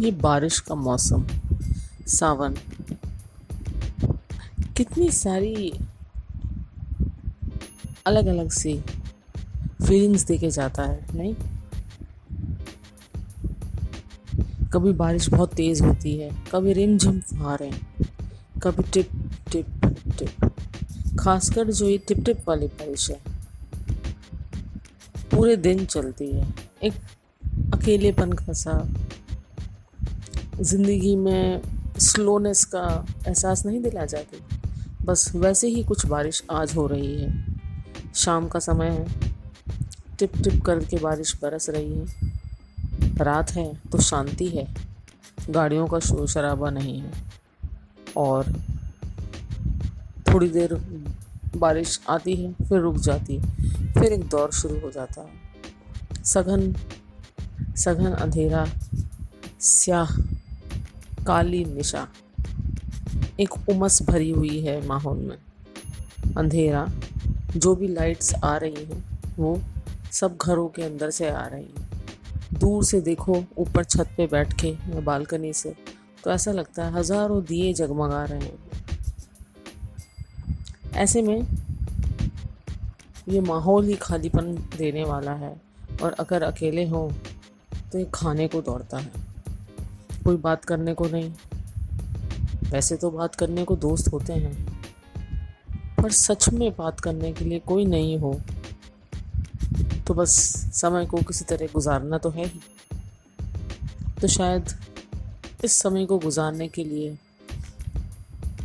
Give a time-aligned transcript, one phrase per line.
[0.00, 1.26] ये बारिश का मौसम?
[2.06, 2.54] सावन।
[4.76, 5.72] कितनी सारी
[8.06, 8.74] अलग अलग सी
[9.86, 11.34] फीलिंग्स देके जाता है, नहीं?
[14.70, 17.72] कभी बारिश बहुत तेज़ होती है, कभी रिमझिम फुहारें
[18.62, 19.10] कभी टिप
[19.52, 19.66] टिप
[20.18, 20.50] टिप।
[21.20, 23.20] खासकर जो ये टिप टिप वाली बारिश है,
[25.30, 26.94] पूरे दिन चलती है। एक
[27.74, 28.72] अकेलेपन का सा
[30.60, 31.62] ज़िंदगी में
[31.98, 34.42] स्लोनेस का एहसास नहीं दिला जाती।
[35.04, 37.56] बस वैसे ही कुछ बारिश आज हो रही है।
[38.14, 39.06] शाम का समय है।
[40.18, 42.06] टिप टिप करके बारिश बरस रही है।
[43.16, 44.66] रात है तो शांति है।
[45.50, 47.12] गाड़ियों का शोर शराबा नहीं है।
[48.16, 48.52] और
[50.28, 50.74] थोड़ी देर
[51.56, 56.74] बारिश आती है, फिर रुक जाती है। फिर एक दौर शुरू हो जाता है। सघन
[57.76, 58.66] सघन अंधेरा,
[59.60, 60.29] स्याह
[61.30, 62.06] काली निशा।
[63.40, 65.36] एक उमस भरी हुई है माहौल में।
[66.36, 66.86] अंधेरा।
[67.56, 69.02] जो भी लाइट्स आ रही हैं,
[69.38, 69.60] वो
[70.12, 74.52] सब घरों के अंदर से आ रही हैं। दूर से देखो, ऊपर छत पे बैठ
[74.60, 75.74] के या बालकनी से
[76.24, 78.58] तो ऐसा लगता है हज़ारों दिए जगमगा रहे हैं।
[80.94, 81.46] ऐसे में
[83.28, 85.54] ये माहौल ही खालीपन देने वाला है,
[86.02, 87.10] और अगर अकेले हों
[87.92, 89.29] तो ये खाने को दौड़ता है।
[90.24, 91.32] कोई बात करने को नहीं।
[92.70, 94.82] वैसे तो बात करने को दोस्त होते हैं।
[96.02, 98.40] पर सच में बात करने के लिए कोई नहीं हो।
[100.06, 100.30] तो बस
[100.80, 102.60] समय को किसी तरह गुजारना तो है ही।
[104.20, 104.66] तो शायद
[105.64, 107.18] इस समय को गुजारने के लिए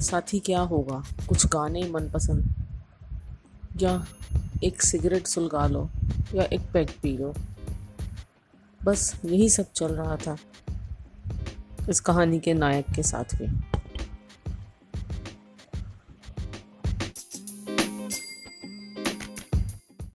[0.00, 1.04] साथी क्या होगा?
[1.28, 2.54] कुछ गाने मनपसंद?
[3.82, 4.06] या
[4.64, 5.90] एक सिगरेट सुलगा लो?
[6.34, 7.34] या एक पैक पी लो?
[8.84, 10.36] बस यही सब चल रहा था।
[11.90, 13.46] इस कहानी के नायक के साथ भी